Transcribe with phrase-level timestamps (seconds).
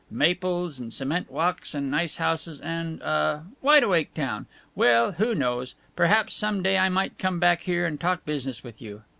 [0.09, 4.47] Maples and cement walks and nice houses and uh wide awake town....
[4.73, 5.75] Well, who knows!
[5.95, 9.03] Perhaps some day I might come back here and talk business with you.